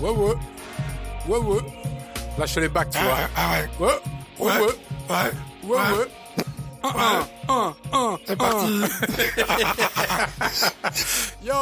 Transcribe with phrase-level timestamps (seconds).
[0.00, 0.34] Ouais, ouais.
[1.28, 1.60] Ouais, ouais.
[2.38, 3.14] Lâche les bacs, tu Ah, vois.
[3.14, 3.68] ouais, ah ouais.
[3.86, 4.00] Ouais.
[4.38, 4.74] Ouais, ouais.
[5.10, 5.32] Ouais.
[5.64, 6.08] Ouais, ouais.
[6.80, 6.90] Un,
[7.48, 8.80] un, un, un, C'est parti.
[11.44, 11.54] Yo,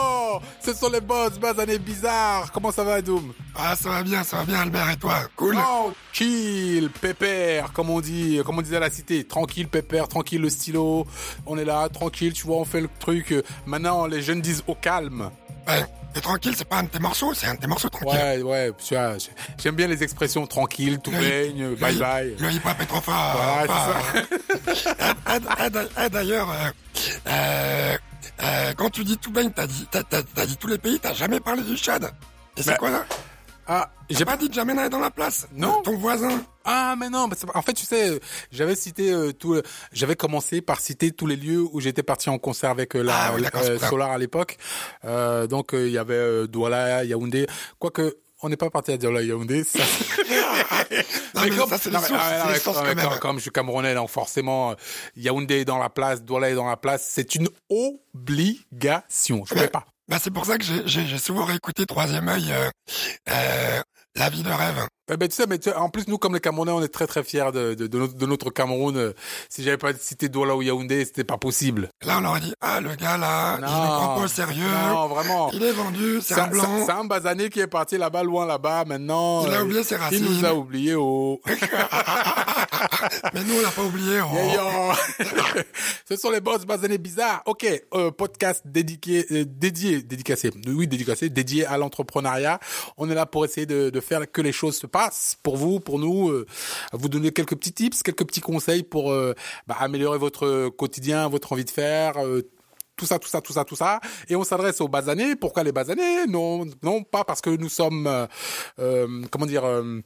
[0.60, 2.52] ce sont les boss, basanés bizarres.
[2.52, 5.14] Comment ça va, Doom Ah, ça va bien, ça va bien, Albert, et toi?
[5.36, 9.24] Cool Tranquille, pépère, comme on dit, comme on disait à la cité.
[9.24, 11.06] Tranquille, pépère, tranquille, le stylo.
[11.46, 13.34] On est là, tranquille, tu vois, on fait le truc.
[13.64, 15.30] Maintenant, les jeunes disent au calme.
[15.66, 15.86] Ouais.
[16.16, 18.18] Et tranquille, c'est pas un de tes morceaux, c'est un de tes morceaux, tranquille.
[18.18, 19.16] Ouais, ouais, tu vois,
[19.62, 22.34] j'aime bien les expressions tranquille, tout baigne, le- bye bye.
[22.38, 23.36] Le hip-hop est trop fort.
[23.36, 24.00] Voilà,
[25.96, 26.70] ah, D'ailleurs, euh,
[27.28, 27.96] euh,
[28.42, 29.86] euh, quand tu dis tout baigne, t'as dit,
[30.46, 32.10] dit tous les pays, t'as jamais parlé du Tchad.
[32.56, 33.04] Et c'est Bah, quoi là?
[33.68, 35.48] Ah, J'ai pas dit jamais aller dans la place.
[35.52, 35.82] Non.
[35.82, 36.40] Ton voisin.
[36.64, 38.20] Ah mais non, que, en fait tu sais,
[38.52, 39.60] j'avais cité euh, tout,
[39.92, 43.16] j'avais commencé par citer tous les lieux où j'étais parti en concert avec euh, la
[43.16, 43.88] Ah oui, euh, ça.
[43.88, 44.56] Solar à l'époque.
[45.04, 47.46] Euh, donc il y avait Douala, Yaoundé,
[47.78, 49.64] quoique on n'est pas parti à Douala, Yaoundé.
[49.64, 49.78] Ça,
[51.34, 51.66] Non, mais ça,
[52.48, 52.98] mais- c'est quand même.
[53.00, 54.74] comme- comme je suis camerounais, donc forcément
[55.16, 59.44] Yaoundé est dans la place, Douala est dans la place, c'est une obligation.
[59.46, 59.86] Je ne peux pas.
[60.08, 62.70] Bah, c'est pour ça que j'ai, j'ai, j'ai souvent réécouté Troisième œil, euh,
[63.30, 63.80] euh,
[64.14, 64.86] La vie de rêve.
[65.12, 66.88] Eh ben, tu sais, mais tu sais, en plus, nous, comme les Camerounais, on est
[66.88, 68.96] très, très fiers de, de, de notre, de notre Cameroun.
[68.96, 69.12] Euh,
[69.48, 71.88] Si j'avais pas cité Douala ou Yaoundé, c'était pas possible.
[72.04, 74.64] Là, on leur a dit, ah, le gars là, il ne prend pas au sérieux.
[74.88, 75.50] Non, vraiment.
[75.52, 76.84] Il est vendu, c'est un blanc.
[76.86, 79.44] c'est un basané qui est parti là-bas, loin là-bas, maintenant.
[79.46, 80.24] Il a euh, oublié ses Il racines.
[80.24, 81.40] nous a oublié, oh.
[83.34, 84.20] Mais nous, on l'a pas oublié.
[84.20, 84.92] oh.
[86.08, 87.42] Ce sont les boss basanés bizarres.
[87.46, 90.50] Ok, euh, podcast dédié, euh, dédié, dédicacé.
[90.66, 92.60] Oui, dédicacé, dédié à l'entrepreneuriat.
[92.96, 95.80] On est là pour essayer de, de faire que les choses se passent pour vous,
[95.80, 96.46] pour nous, euh,
[96.92, 99.12] vous donner quelques petits tips, quelques petits conseils pour
[99.66, 102.14] bah, améliorer votre quotidien, votre envie de faire.
[102.96, 104.00] Tout ça, tout ça, tout ça, tout ça.
[104.28, 105.36] Et on s'adresse aux basanés.
[105.36, 108.26] Pourquoi les basanés Non, non, pas parce que nous sommes, euh,
[108.78, 110.00] euh, comment dire, euh,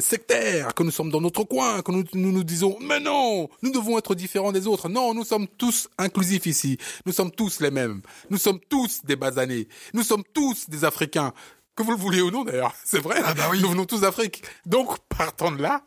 [0.00, 3.72] sectaires, que nous sommes dans notre coin, que nous, nous nous disons, mais non, nous
[3.72, 4.88] devons être différents des autres.
[4.88, 6.78] Non, nous sommes tous inclusifs ici.
[7.06, 8.02] Nous sommes tous les mêmes.
[8.30, 9.68] Nous sommes tous des basanés.
[9.94, 11.32] Nous sommes tous des Africains.
[11.78, 13.20] Que vous le vouliez ou non d'ailleurs, c'est vrai.
[13.24, 13.60] Ah bah oui.
[13.62, 14.42] Nous venons tous d'Afrique.
[14.66, 15.84] Donc partant de là,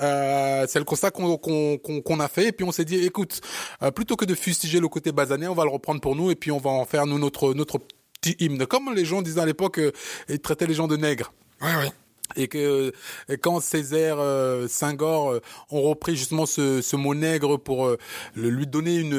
[0.00, 2.48] euh, c'est le constat qu'on a fait.
[2.48, 3.42] Et puis on s'est dit, écoute,
[3.82, 6.36] euh, plutôt que de fustiger le côté basané, on va le reprendre pour nous et
[6.36, 7.78] puis on va en faire nous notre notre
[8.18, 8.64] petit hymne.
[8.64, 9.92] Comme les gens disaient à l'époque, euh,
[10.30, 11.88] ils traitaient les gens de nègres Oui, oui.
[12.34, 12.92] Et que
[13.28, 17.96] et quand Césaire, euh, Senghor euh, ont repris justement ce, ce mot nègre pour euh,
[18.34, 19.12] le- lui donner une,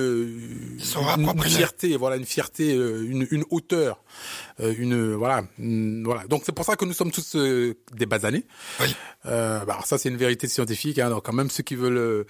[0.73, 0.79] une,
[1.49, 4.01] fierté, voilà une fierté, euh, une, une hauteur,
[4.59, 6.25] euh, une voilà, une- voilà.
[6.27, 8.45] Donc c'est pour ça que nous sommes tous euh, des basanés.
[8.79, 8.95] Oui.
[9.25, 10.99] Euh, bah, alors ça c'est une vérité scientifique.
[10.99, 12.23] Hein, donc quand même ceux qui veulent, euh,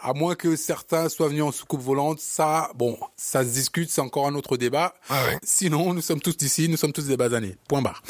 [0.00, 4.00] à moins que certains soient venus en soucoupe volante, ça, bon, ça se discute, c'est
[4.00, 4.94] encore un autre débat.
[5.10, 5.38] Ouais, ouais.
[5.42, 7.56] Sinon, nous sommes tous d'ici, nous sommes tous des basanés.
[7.68, 8.02] Point barre.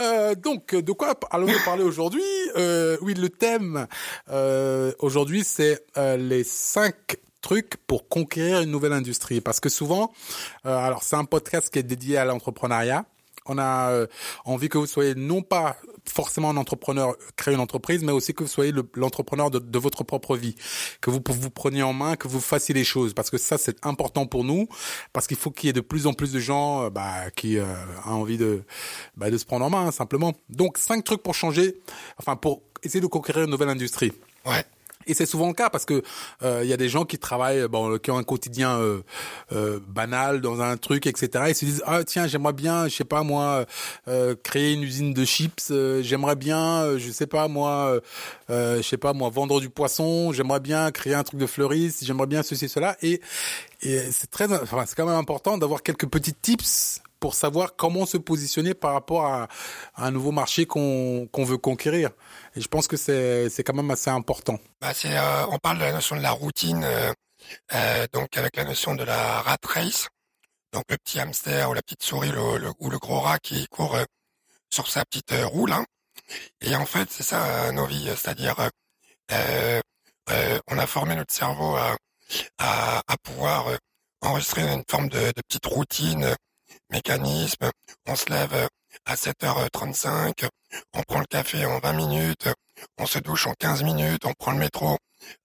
[0.00, 2.22] Euh, donc, de quoi allons-nous parler aujourd'hui
[2.56, 3.86] euh, Oui, le thème
[4.30, 9.40] euh, aujourd'hui, c'est euh, les cinq trucs pour conquérir une nouvelle industrie.
[9.40, 10.12] Parce que souvent,
[10.66, 13.04] euh, alors c'est un podcast qui est dédié à l'entrepreneuriat.
[13.46, 14.06] On a euh,
[14.44, 18.42] envie que vous soyez non pas forcément un entrepreneur, créer une entreprise, mais aussi que
[18.42, 20.54] vous soyez le- l'entrepreneur de, de votre propre vie,
[21.00, 23.84] que vous vous preniez en main, que vous fassiez les choses, parce que ça c'est
[23.84, 24.68] important pour nous,
[25.12, 27.58] parce qu'il faut qu'il y ait de plus en plus de gens euh, bah, qui
[27.58, 27.64] euh,
[28.06, 28.62] ont envie de
[29.16, 30.32] bah, de se prendre en main simplement.
[30.50, 31.76] Donc cinq trucs pour changer,
[32.18, 34.12] enfin pour essayer de conquérir une nouvelle industrie.
[34.46, 34.64] Ouais.
[35.06, 36.02] Et c'est souvent le cas parce que
[36.42, 39.02] euh, il y a des gens qui travaillent, bon, qui ont un quotidien euh,
[39.52, 41.44] euh, banal dans un truc, etc.
[41.48, 43.64] Ils se disent ah tiens j'aimerais bien, je sais pas moi,
[44.08, 45.68] euh, créer une usine de chips.
[45.70, 48.00] euh, j'aimerais bien, je sais pas moi,
[48.48, 50.32] je sais pas moi, vendre du poisson.
[50.32, 52.04] J'aimerais bien créer un truc de fleuriste.
[52.04, 52.96] J'aimerais bien ceci cela.
[53.02, 53.20] Et,
[53.82, 58.06] et c'est très, enfin c'est quand même important d'avoir quelques petits tips pour savoir comment
[58.06, 59.48] se positionner par rapport à,
[59.96, 62.10] un nouveau marché qu'on qu'on veut conquérir.
[62.54, 64.58] Et je pense que c'est quand même assez important.
[64.80, 67.12] Bah, euh, on parle de la notion de la routine, euh,
[67.74, 70.08] euh, donc avec la notion de la rat race,
[70.72, 72.32] donc le petit hamster ou la petite souris
[72.80, 74.04] ou le gros rat qui court euh,
[74.70, 75.84] sur sa petite roue là.
[76.60, 78.56] Et en fait, c'est ça nos vies, c'est-à-dire
[79.30, 81.96] on a formé notre cerveau à,
[82.58, 83.66] à, pouvoir
[84.22, 86.34] enregistrer une forme de, petite routine,
[86.90, 87.70] mécanisme.
[88.06, 88.66] On se lève euh,
[89.06, 90.46] à 7h35,
[90.94, 92.48] on prend le café en 20 minutes,
[92.98, 94.96] on se douche en 15 minutes, on prend le métro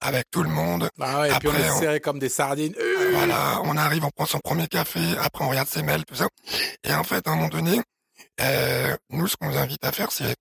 [0.02, 0.90] avec tout le monde.
[1.00, 2.76] Ah ouais, et puis on Après, on- comme des sardines.
[2.80, 6.16] Euh, Voilà, on arrive, on prend son premier café, après on regarde ses mails, tout
[6.16, 6.28] ça.
[6.84, 7.82] Et en fait, à un moment donné,
[8.42, 10.36] euh, nous, ce qu'on vous invite à faire, c'est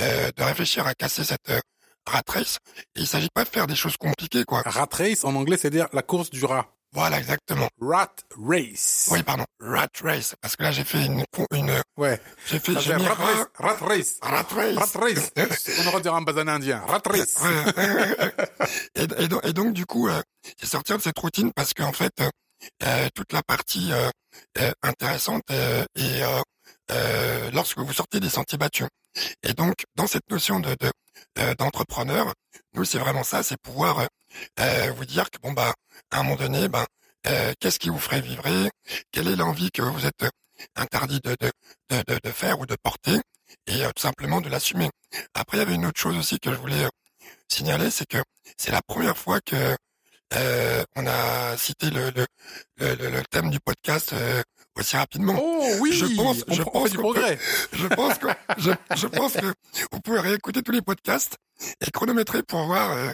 [0.00, 1.60] euh, de réfléchir à casser cette euh,
[2.06, 2.58] rat race.
[2.96, 4.62] Et il s'agit pas de faire des choses compliquées, quoi.
[4.64, 6.66] Rat race en anglais, c'est dire la course du rat.
[6.92, 7.68] Voilà, exactement.
[7.80, 9.08] Rat race.
[9.10, 9.44] Oui, pardon.
[9.60, 10.34] Rat race.
[10.40, 12.20] Parce que là, j'ai fait une, une, Ouais.
[12.46, 13.46] j'ai fait, j'ai mis rat race.
[13.58, 14.18] Rat race.
[14.22, 14.76] rat race.
[14.76, 15.30] Rat race.
[15.80, 16.80] On aurait dit un basan indien.
[16.86, 17.34] Rat race.
[18.94, 20.20] Et, et donc, et donc, du coup, euh,
[20.60, 22.28] j'ai sorti de cette routine parce qu'en fait, euh,
[22.84, 24.10] euh, toute la partie euh,
[24.58, 26.22] euh, intéressante euh, est
[26.90, 28.86] euh, lorsque vous sortez des sentiers battus.
[29.42, 30.74] Et donc, dans cette notion de
[31.36, 32.32] de- d'entrepreneur,
[32.74, 34.06] nous, c'est vraiment ça, c'est pouvoir
[34.60, 35.74] euh, vous dire que bon bah,
[36.10, 36.86] à un moment donné, ben,
[37.26, 38.70] euh, qu'est-ce qui vous ferait vibrer?
[39.12, 40.30] Quelle est l'envie que vous êtes euh,
[40.76, 41.50] interdit de de,
[41.90, 43.18] de, de, faire ou de porter?
[43.66, 44.90] Et euh, tout simplement de l'assumer.
[45.34, 46.88] Après, il y avait une autre chose aussi que je voulais euh,
[47.48, 48.18] signaler, c'est que
[48.58, 49.76] c'est la première fois que
[50.34, 52.26] euh, on a cité le, le,
[52.78, 54.12] le, le- thème du podcast
[54.78, 55.34] aussi rapidement.
[55.40, 55.92] Oh oui.
[55.92, 57.36] Je pense- on, je pense du peut-.
[57.72, 58.26] Je pense que
[58.58, 59.46] je, je pense que
[59.92, 61.36] vous pouvez réécouter tous les podcasts
[61.86, 62.92] et chronométrer pour voir.
[62.92, 63.10] euh,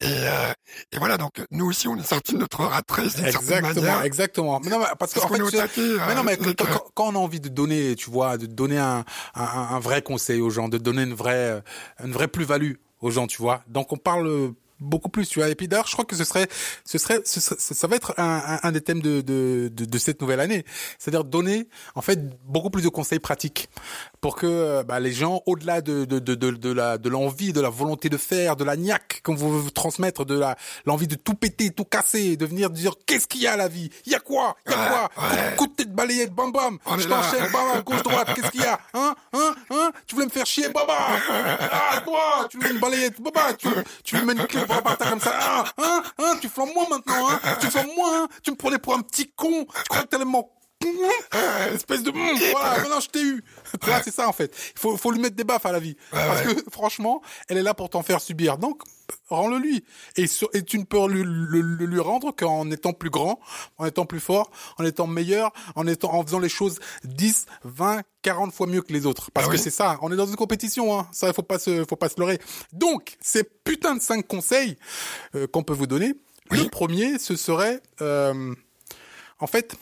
[0.00, 0.52] et, euh,
[0.92, 3.82] et voilà, donc nous aussi, on est sorti de notre rat race d'une certaine Exactement,
[3.82, 4.02] manière.
[4.04, 4.60] exactement.
[4.64, 5.80] Mais non, mais parce Parce qu'en fait, taquet.
[6.06, 8.46] Mais non, euh, mais quand, quand- quand on a envie de donner, tu vois, de
[8.46, 9.04] donner un,
[9.34, 11.62] un, un vrai conseil aux gens, de donner une vraie,
[12.02, 13.62] une vraie plus-value aux gens, tu vois.
[13.66, 15.48] Donc on parle beaucoup plus, tu vois.
[15.48, 16.48] Et puis d'ailleurs, je crois que ce serait,
[16.84, 19.84] ce serait, ce serait- ça va être un, un, un des thèmes de, de, de,
[19.84, 20.64] de cette nouvelle année.
[20.98, 23.68] C'est-à-dire donner, en fait, beaucoup plus de conseils pratiques
[24.20, 27.52] pour que euh, bah, les gens, au-delà de, de, de, de, de la, de l'envie,
[27.52, 30.56] de la volonté de faire, de la niaque qu'on veut vous transmettre, de la,
[30.86, 33.68] l'envie de tout péter, tout casser, de venir dire qu'est-ce qu'il y a à la
[33.68, 35.56] vie, il y a quoi, il y a quoi, ouais.
[35.56, 38.60] coup de tête balayette, bam bam, On je t'enchaîne, bam bam, gauche droite, qu'est-ce qu'il
[38.62, 40.96] y a, hein, hein, hein, tu voulais me faire chier, baba,
[41.70, 43.68] ah toi, tu veux une balayette, baba, tu,
[44.04, 47.28] tu veux mettre une clé par comme ça, hein, hein, hein, tu flambes moi maintenant,
[47.28, 50.08] hein, tu flambes moi, hein, tu me prenais pour un petit con, tu crois que
[50.08, 50.50] tellement
[51.74, 53.42] espèce de voilà maintenant je t'ai eu.
[53.86, 54.54] Là c'est ça en fait.
[54.76, 55.96] Il faut, faut lui mettre des baffes à la vie.
[56.10, 58.58] Parce que franchement elle est là pour t'en faire subir.
[58.58, 58.82] Donc
[59.28, 59.84] rends-le lui.
[60.16, 63.38] Et, sur- et tu ne peux lui, le- le- lui rendre qu'en étant plus grand
[63.78, 68.02] en étant plus fort en étant meilleur en étant en faisant les choses 10 20
[68.22, 69.30] 40 fois mieux que les autres.
[69.32, 69.62] Parce Ah que oui.
[69.62, 71.08] c'est ça on est dans une compétition hein.
[71.12, 72.38] Ça il faut pas se faut pas se leurrer.
[72.72, 74.76] Donc ces putains de cinq conseils
[75.34, 76.14] euh, qu'on peut vous donner
[76.50, 78.54] le premier ce serait euh,
[79.38, 79.74] en fait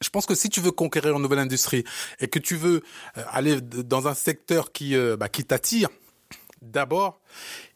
[0.00, 1.84] je pense que si tu veux conquérir une nouvelle industrie
[2.20, 2.82] et que tu veux
[3.16, 5.88] euh, aller dans un secteur qui euh, bah, qui t'attire,
[6.62, 7.20] d'abord,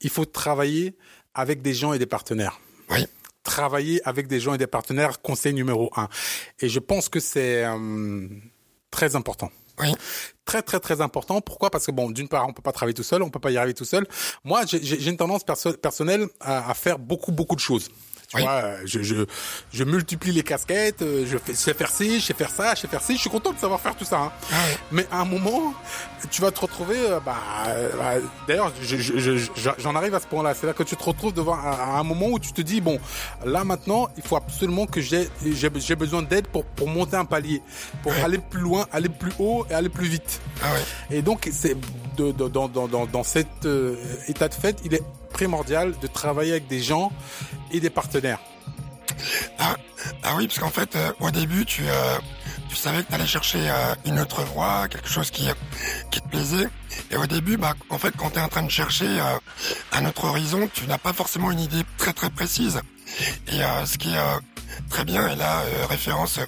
[0.01, 0.97] il faut travailler
[1.35, 2.61] avec des gens et des partenaires.
[2.91, 3.07] Oui.
[3.45, 6.09] Travailler avec des gens et des partenaires, conseil numéro un.
[6.61, 8.29] Et je pense que c'est euh,
[8.91, 9.51] très important.
[9.81, 9.93] Oui.
[10.45, 11.41] Très très très important.
[11.41, 11.71] Pourquoi?
[11.71, 13.57] Parce que bon, d'une part, on peut pas travailler tout seul, on peut pas y
[13.57, 14.07] arriver tout seul.
[14.43, 17.89] Moi, j'ai- une tendance perso- personnelle à, à faire beaucoup beaucoup de choses.
[18.29, 18.43] Tu Oui.
[18.43, 19.25] vois, euh, je, je,
[19.73, 22.75] je multiplie les casquettes, euh, je, fais, je sais faire ci, je sais faire ça,
[22.75, 23.15] je sais faire ci.
[23.17, 24.19] Je suis content de savoir faire tout ça.
[24.19, 24.33] hein.
[24.53, 24.77] Ah ouais.
[24.93, 25.73] Mais à un moment,
[26.31, 27.37] tu vas te retrouver, euh, bah,
[27.97, 28.15] bah,
[28.47, 30.53] d'ailleurs, je- je- je- je- j'en arrive à ce point-là.
[30.55, 32.83] C'est là que tu te retrouves devant à, à un moment où tu te dis,
[32.83, 33.01] bon,
[33.47, 37.63] là maintenant, il faut absolument que j'ai besoin d'aide pour pour monter un palier,
[38.03, 40.43] pour aller plus loin, aller plus haut et aller plus vite.
[40.63, 41.17] Ah ouais.
[41.17, 41.77] Et donc, c'est
[42.19, 43.97] de, de- dans, dans, dans, dans cet euh,
[44.29, 45.03] état de fait, il est
[45.33, 47.11] primordial de travailler avec des gens
[47.73, 48.41] et des partenaires.
[49.59, 49.77] Ah,
[50.23, 52.19] ah oui, parce qu'en fait, euh, au début, tu, euh,
[52.69, 55.49] tu savais que tu allais chercher euh, une autre voie, quelque chose qui,
[56.11, 56.69] qui te plaisait.
[57.11, 59.07] Et au début, bah, en fait, quand tu es en train de chercher
[59.93, 62.81] un autre horizon, tu n'as pas forcément une idée très très précise.
[63.49, 64.19] Et ce qui est
[64.91, 66.41] très bien, et là, référence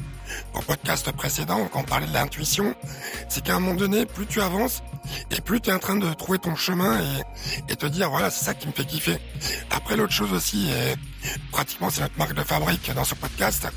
[0.54, 2.74] au podcast précédent, quand on parlait de l'intuition,
[3.28, 4.82] c'est qu'à un moment donné, plus tu avances,
[5.30, 7.00] et plus tu es en train de trouver ton chemin
[7.68, 9.18] et, te dire, voilà, c'est ça qui me fait kiffer.
[9.70, 10.94] Après, l'autre chose aussi, et
[11.50, 13.68] pratiquement c'est notre marque de fabrique dans ce podcast,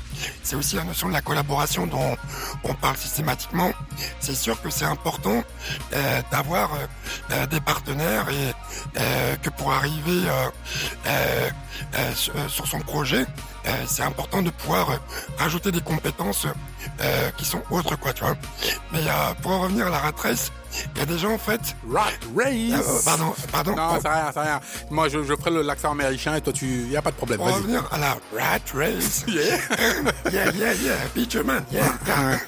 [0.42, 2.16] c'est aussi la notion de la collaboration dont
[2.64, 3.72] on parle systématiquement.
[4.20, 5.42] C'est sûr que c'est important
[5.92, 6.86] euh, d'avoir euh,
[7.32, 8.52] euh, des partenaires et
[9.42, 10.22] que pour arriver
[12.14, 13.26] sur, son projet,
[13.86, 15.00] c'est important de pouvoir
[15.38, 16.46] rajouter des compétences
[17.36, 18.36] qui sont autres, quoi, tu vois.
[18.92, 19.00] Mais
[19.42, 20.52] pour en revenir à la rat race,
[20.94, 21.60] il y a des gens en fait.
[21.92, 22.04] Rat
[22.36, 22.46] race.
[22.88, 23.76] euh, pardon, pardon.
[23.76, 24.60] Non, c'est rien, c'est rien.
[24.90, 27.38] Moi, je, je ferai le l'accent américain et toi, tu, y a pas de problème.
[27.38, 27.56] pour Vas-y.
[27.58, 29.24] revenir à la rat race.
[29.34, 29.58] Yeah.
[30.32, 31.84] yeah, yeah, yeah, Peterman, yeah.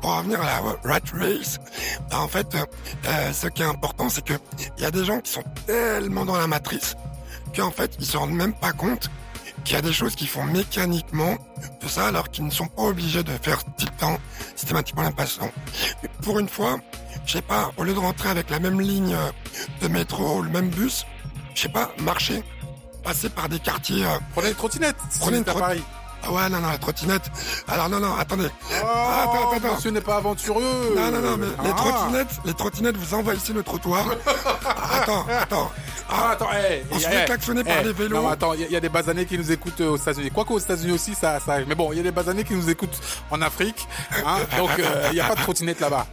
[0.00, 0.60] Pour revenir à la
[0.92, 1.58] rat race,
[2.10, 4.34] bah, en fait, euh, ce qui est important, c'est que
[4.78, 6.96] il y a des gens qui sont tellement dans la matrice
[7.56, 9.10] qu'en fait, ils se rendent même pas compte
[9.66, 11.36] qu'il y a des choses qu'ils font mécaniquement,
[11.80, 14.16] tout ça, alors qu'ils ne sont pas obligés de faire tout le temps
[14.54, 15.50] systématiquement l'impatient.
[16.22, 16.76] Pour une fois,
[17.26, 19.30] je sais pas, au lieu de rentrer avec la même ligne euh,
[19.82, 21.04] de métro ou le même bus,
[21.56, 22.44] je sais pas, marcher,
[23.02, 24.96] passer par des quartiers euh, Prenez une trottinette.
[25.18, 25.82] Prenez une êtes à trot- Paris.
[26.22, 27.30] Ah ouais, non, non, la trottinette.
[27.68, 28.48] Alors non, non, attendez.
[28.72, 29.74] Oh, attends, attends.
[29.76, 30.94] monsieur n'est pas aventureux.
[30.96, 31.74] Non, non, non, mais les Ah.
[31.74, 34.04] trottinettes, les trottinettes, vous envahissez le trottoir.
[34.92, 35.70] attends, attends.
[36.08, 38.16] Ah, attends, hey, On se fait hey, klaxonner par les vélos.
[38.22, 39.96] Non, attends, il y, a- il y a des basanés qui nous écoutent euh, aux
[39.96, 40.30] États-Unis.
[40.32, 41.58] Quoique aux États-Unis aussi, ça, ça.
[41.66, 42.98] Mais bon, il y a des basanés qui nous écoutent
[43.30, 43.88] en Afrique.
[44.24, 46.06] Hein, donc, euh, il n'y a pas de trottinette là-bas.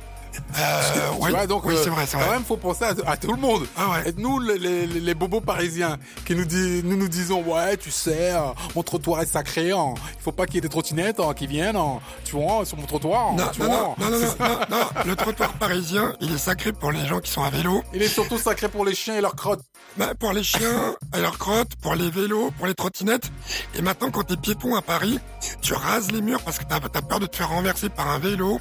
[0.59, 2.33] Euh, ouais, vois, donc, oui, euh, c'est vrai, c'est quand vrai.
[2.35, 3.65] même, faut penser à, à tout le monde.
[3.77, 4.09] Ah ouais.
[4.09, 7.91] Et nous, les, les, les bobos parisiens, qui nous disent, nous nous disons, ouais, tu
[7.91, 8.33] sais,
[8.75, 9.71] mon trottoir est sacré.
[9.71, 12.65] Hein, il faut pas qu'il y ait des trottinettes hein, qui viennent, hein, tu vois,
[12.65, 13.29] sur mon trottoir.
[13.31, 13.95] hein, Non, tu non, vois.
[13.99, 17.19] non, non, non, non, non, non, le trottoir parisien, il est sacré pour les gens
[17.19, 19.61] qui sont à vélo, Il est surtout sacré pour les chiens et leurs crottes.
[19.97, 23.31] bah, pour les chiens, à leurs crottes, pour les vélos, pour les trottinettes.
[23.75, 25.19] Et maintenant, quand t'es piéton à Paris,
[25.61, 28.19] tu rases les murs parce que t'as as peur de te faire renverser par un
[28.19, 28.59] vélo,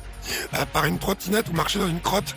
[0.54, 2.34] euh, par une trottinette ou marcher dans une crotte.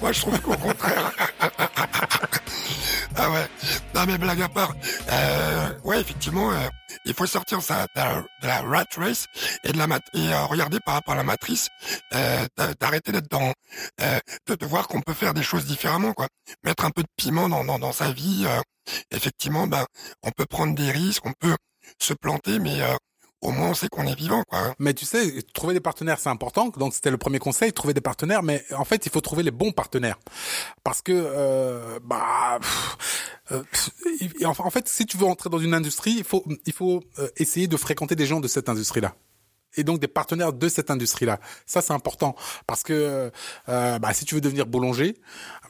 [0.00, 1.12] Moi, je trouve qu'au contraire.
[3.16, 3.46] ah ouais.
[3.94, 4.74] Non, mais blague à part.
[5.12, 6.66] Euh, ouais, effectivement, euh,
[7.04, 9.26] il faut sortir ça de la, rat race
[9.62, 11.68] et de la mat et euh, regarder par rapport à la matrice,
[12.14, 13.52] euh, d'a- d'arrêter d'être dans,
[14.00, 16.26] de, voir qu'on peut faire des choses différemment, quoi.
[16.64, 18.44] Mettre un peu de piment dans, dans, sa vie.
[19.12, 19.86] effectivement, ben,
[20.24, 21.54] on peut prendre des risques, on peut
[22.00, 22.96] se planter, mais euh,
[23.44, 24.74] au moins on sait qu'on est vivant, quoi.
[24.78, 26.68] Mais tu sais, trouver des partenaires, c'est important.
[26.76, 28.42] Donc c'était le premier conseil, trouver des partenaires.
[28.42, 30.18] Mais en fait, il faut trouver les bons partenaires,
[30.82, 32.58] parce que euh, bah,
[33.52, 33.62] euh,
[34.44, 37.68] en fait, si tu veux entrer dans une industrie, il faut il faut euh, essayer
[37.68, 39.14] de fréquenter des gens de cette industrie-là.
[39.76, 41.40] Et donc des partenaires de cette industrie-là.
[41.66, 42.36] Ça, c'est important
[42.66, 43.30] parce que
[43.68, 45.16] euh, bah, si tu veux devenir boulanger,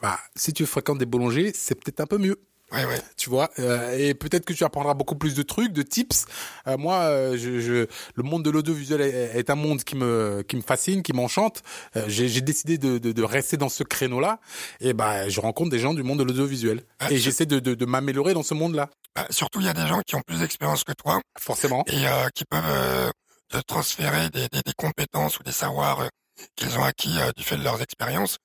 [0.01, 2.39] bah, si tu fréquentes des boulangers, c'est peut-être un peu mieux
[2.75, 3.01] Ouais, ouais.
[3.17, 6.25] tu vois euh, et peut-être que tu apprendras beaucoup plus de trucs de tips.
[6.67, 10.43] Euh, moi euh, je, je le monde de l'audiovisuel est, est un monde qui me
[10.47, 11.63] qui me fascine qui m'enchante.
[11.95, 14.39] Euh, j'ai décidé de, de, de rester dans ce créneau là
[14.81, 16.83] et ben je rencontre des gens du monde de l'audiovisuel.
[16.99, 19.69] Ah, et j'essaie de, de, de m'améliorer dans ce monde là Bah, surtout, il y
[19.69, 21.21] a des gens qui ont plus d'expérience que toi.
[21.39, 21.83] Forcément.
[21.87, 23.09] Et euh, qui peuvent euh,
[23.49, 26.09] te transférer des, des, des compétences ou des savoirs
[26.55, 28.37] qu'ils ont acquis euh, du fait de leurs expériences.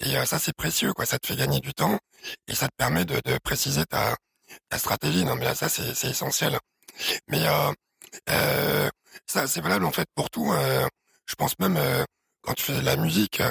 [0.00, 1.06] Et euh, ça, c'est précieux, quoi.
[1.06, 1.98] Ça te fait gagner du temps
[2.48, 4.16] et ça te permet de, de préciser ta,
[4.68, 5.24] ta stratégie.
[5.24, 6.58] Non, mais là, ça, c'est c'est essentiel.
[7.28, 7.42] Mais
[8.30, 8.88] euh,
[9.26, 10.52] ça, c'est valable en fait pour tout.
[10.52, 10.86] euh,
[11.26, 11.78] je pense même
[12.42, 13.42] quand tu fais de la musique,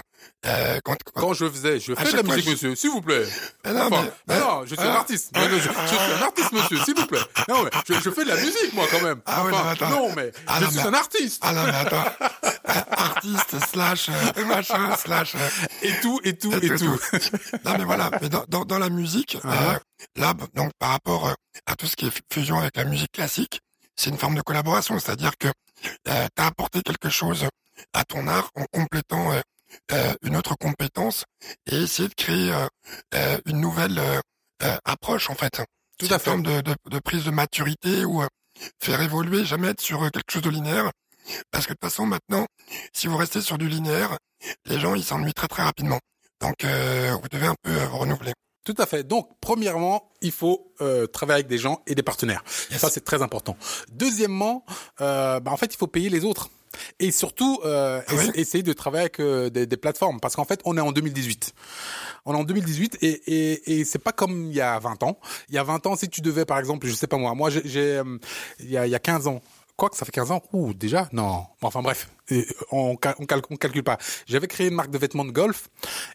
[0.45, 3.01] euh, quand, quand- quand je faisais je fais de la musique je- monsieur s'il vous
[3.01, 3.25] plaît
[3.65, 5.35] Ah non, Enfin, mais- non, je suis un ah, artiste.
[5.35, 7.19] Non, non, je, je suis un artiste, monsieur, s'il vous plaît.
[7.49, 9.21] Non, mais je, je fais de la musique, moi, quand même.
[9.25, 9.89] Ah ouais, Enfin, non, attends.
[9.89, 11.41] non, mais Ah je non, suis mais- un artiste.
[11.45, 12.05] Ah non, mais attends.
[12.91, 15.35] Artiste, slash, euh, machin, slash.
[15.35, 15.49] euh,
[15.81, 16.99] Et tout, et tout, Et et tout, tout.
[17.65, 18.09] Non, mais voilà.
[18.21, 19.73] Mais dans, dans, dans la musique, Ah.
[19.75, 19.79] euh,
[20.15, 21.33] là, donc par rapport euh,
[21.65, 23.59] à tout ce qui est fusion avec la musique classique,
[23.95, 24.97] c'est une forme de collaboration.
[24.99, 27.47] C'est-à-dire que euh, tu as apporté quelque chose
[27.93, 29.31] à ton art en complétant
[29.91, 31.25] euh, une autre compétence
[31.69, 32.53] et essayer de créer
[33.45, 34.01] une nouvelle
[34.85, 35.61] approche, en fait.
[35.97, 36.29] Tout à une fait.
[36.29, 38.27] forme de, de, de prise de maturité ou euh,
[38.81, 40.91] faire évoluer, jamais être sur quelque chose de linéaire.
[41.51, 42.45] Parce que de toute façon, maintenant,
[42.93, 44.17] si vous restez sur du linéaire,
[44.65, 45.99] les gens, ils s'ennuient très très rapidement.
[46.41, 48.33] Donc, euh, vous devez un peu euh, vous renouveler.
[48.65, 49.03] Tout à fait.
[49.03, 52.43] Donc, premièrement, il faut euh, travailler avec des gens et des partenaires.
[52.71, 52.81] Yes.
[52.81, 53.55] Ça, c'est très important.
[53.91, 54.65] Deuxièmement,
[55.01, 56.49] euh, bah, en fait, il faut payer les autres.
[56.99, 60.19] Et surtout, euh, Ah oui essayer de travailler avec euh, des, des plateformes.
[60.19, 61.53] Parce qu'en fait, on est en 2018.
[62.25, 65.19] On est en 2018 et, et, et c'est pas comme il y a 20 ans.
[65.49, 67.49] Il y a 20 ans, si tu devais, par exemple, je sais pas moi, moi,
[67.49, 68.01] j'ai, j'ai,
[68.59, 69.41] il y a, il y a 15 ans,
[69.77, 71.45] quoi que ça fait 15 ans, ouh, déjà, non.
[71.61, 73.97] Enfin bref, Et on, cal- on, cal- on calcule pas.
[74.25, 75.67] J'avais créé une marque de vêtements de golf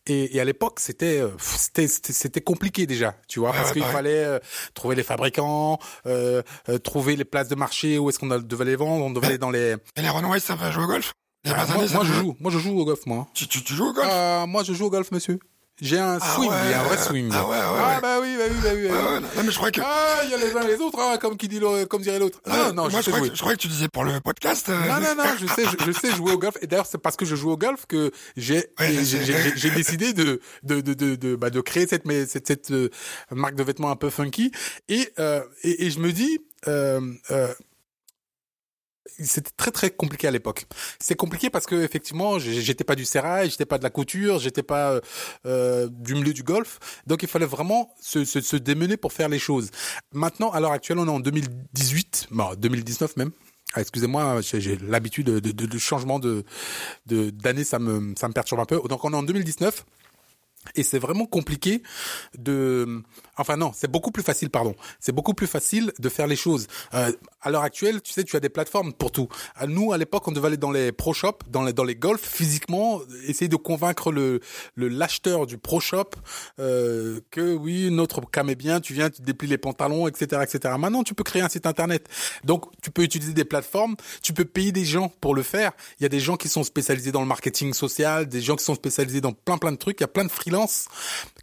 [0.06, 4.24] et, et à l'époque, c'était, euh, c'était, c'était, compliqué déjà, tu vois, parce qu'il fallait
[4.24, 4.38] euh,
[4.74, 8.76] trouver les fabricants, euh, euh, trouver les places de marché où est-ce qu'on devait les
[8.76, 9.76] vendre, on devait aller dans les.
[9.96, 11.12] Et les Runways, ça va jouer au golf?
[11.44, 13.26] Les Ah, basanés, moi, je joue, moi je joue au golf, moi.
[13.34, 14.08] Tu, tu, tu joues au golf?
[14.10, 15.38] Euh, moi je joue au golf, monsieur.
[15.82, 16.74] J'ai un Ah swing, ouais.
[16.74, 17.30] un vrai swing.
[17.32, 18.88] Ah ouais, ouais, Ah bah oui, bah oui, bah oui.
[18.88, 19.14] bah Ouais, oui.
[19.14, 19.80] ouais, non, mais je crois que...
[19.82, 22.18] Ah, il y a les uns et les autres, hein, comme qui dit comme dirait
[22.18, 22.40] l'autre.
[22.46, 24.20] Ah, Non, non, moi, je je, crois que, je crois que tu disais pour le
[24.20, 24.68] podcast.
[24.68, 26.56] euh, Non, non, non, je sais, je, je sais jouer au golf.
[26.62, 29.24] Et d'ailleurs, c'est parce que je joue au golf que j'ai, Ouais, j'ai, sais.
[29.24, 32.70] j'ai- j'ai décidé de, de, de, de, de, bah, de créer cette, mais cette, cette
[32.70, 32.88] euh,
[33.30, 34.52] marque de vêtements un peu funky.
[34.88, 37.52] Et, euh, et, et je me dis, euh, euh,
[39.18, 40.66] c'était très très compliqué à l'époque.
[40.98, 44.62] C'est compliqué parce que effectivement, j'étais pas du serrail, j'étais pas de la couture, j'étais
[44.62, 45.00] pas euh,
[45.46, 46.78] euh, du milieu du golf.
[47.06, 49.70] Donc il fallait vraiment se, se, démener pour faire les choses.
[50.12, 53.30] Maintenant, à l'heure actuelle, on est en 2018, bon, 2019 même.
[53.74, 56.44] Ah, excusez-moi, j'ai l'habitude de, de, changement de-
[57.06, 58.80] d'année, ça me ça me perturbe un peu.
[58.88, 59.84] Donc on est en 2019.
[60.74, 61.82] Et c'est vraiment compliqué
[62.38, 63.02] de,
[63.36, 64.74] enfin non, c'est beaucoup plus facile, pardon.
[65.00, 66.66] C'est beaucoup plus facile de faire les choses.
[66.94, 69.28] Euh, à l'heure actuelle, tu sais, tu as des plateformes pour tout.
[69.56, 71.96] À Nous, à l'époque, on devait aller dans les pro shops, dans les dans les
[71.96, 74.40] golfs, physiquement, essayer de convaincre le
[74.74, 76.10] le l'acheteur du pro shop
[76.58, 78.80] euh, que oui, notre cam est bien.
[78.80, 80.74] Tu viens, tu déplies les pantalons, etc., etc.
[80.78, 82.06] Maintenant, tu peux créer un site internet.
[82.44, 83.96] Donc, tu peux utiliser des plateformes.
[84.22, 85.72] Tu peux payer des gens pour le faire.
[85.98, 88.64] Il y a des gens qui sont spécialisés dans le marketing social, des gens qui
[88.64, 90.00] sont spécialisés dans plein plein de trucs.
[90.00, 90.86] Il y a plein de freelancers freelance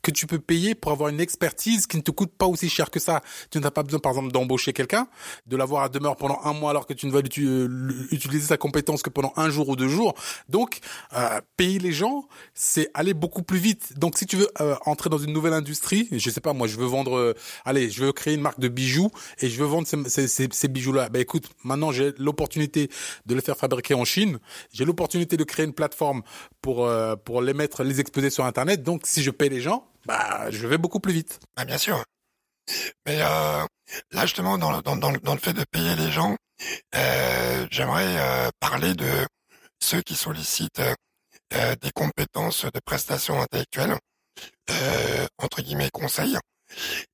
[0.02, 2.90] que tu peux payer pour avoir une expertise qui ne te coûte pas aussi cher
[2.90, 3.22] que ça.
[3.52, 5.08] Tu n'as pas besoin, par exemple, d'embaucher quelqu'un,
[5.48, 9.02] de l'avoir à demeure pendant un mois alors que tu ne vas utiliser sa compétence
[9.02, 10.14] que pendant un jour ou deux jours.
[10.50, 10.80] Donc,
[11.14, 13.98] euh, payer les gens, c'est aller beaucoup plus vite.
[13.98, 16.78] Donc, si tu veux euh, entrer dans une nouvelle industrie, je sais pas, moi, je
[16.78, 17.34] veux vendre, euh,
[17.66, 19.10] allez, je veux créer une marque de bijoux
[19.40, 21.10] et je veux vendre ces, ces, ces bijoux-là.
[21.10, 22.90] Ben écoute, maintenant j'ai l'opportunité
[23.26, 24.40] de les faire fabriquer en Chine.
[24.72, 26.22] J'ai l'opportunité de créer une plateforme
[26.62, 28.84] pour euh, pour les mettre, les exposer sur Internet.
[28.84, 31.40] Donc, si je paye les gens, bah, je vais beaucoup plus vite.
[31.56, 32.04] Bah, bien sûr.
[33.06, 33.66] Mais euh,
[34.12, 36.36] là, justement, dans, dans, dans, dans, le fait de payer les gens,
[36.96, 39.26] euh, j'aimerais euh, parler de
[39.82, 40.82] ceux qui sollicitent
[41.52, 43.98] des compétences de prestations intellectuelles,
[45.38, 46.38] entre guillemets conseils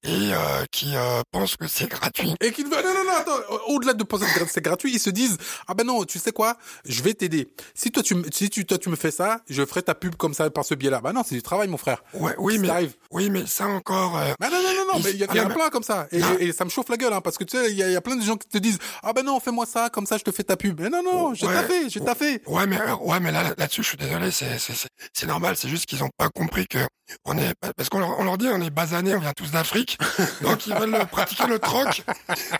[0.04, 2.34] et euh, qui euh, pensent que c'est gratuit.
[2.42, 5.38] Et qui non non non attends au-delà de penser que c'est gratuit ils se disent
[5.68, 7.48] ah ben non tu sais quoi je vais t'aider.
[7.74, 10.34] Si toi tu si tu toi tu me fais ça je ferai ta pub comme
[10.34, 11.02] ça par ce biais-là.
[11.02, 12.04] Bah non c'est du travail mon frère.
[12.14, 12.94] Ouais oui mais arrive.
[13.12, 14.34] oui mais ça encore euh...
[14.40, 16.08] bah non non non non mais il y a, y a plein comme ça.
[16.12, 17.90] Et, et, ça me chauffe la gueule hein, parce que tu sais il y a,
[17.90, 20.18] y a, plein de gens qui te disent ah ben non fais-moi ça comme ça
[20.18, 20.80] je te fais ta pub.
[20.82, 23.88] Mais non non j'ai ouais, taffé j'ai taffé ouais mais ouais mais là là-dessus je
[23.90, 26.80] suis désolé c'est normal c'est juste qu'ils ont pas compris que
[27.26, 29.98] on est parce qu'on leur, on leur dit on est basanés on vient tous d'Afrique.
[30.42, 32.04] Donc ils veulent pratiquer le troc.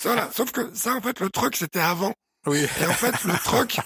[0.02, 0.30] Voilà.
[0.36, 2.14] Sauf que ça en fait le troc c'était avant.
[2.46, 2.66] Oui.
[2.82, 3.78] Et en fait le troc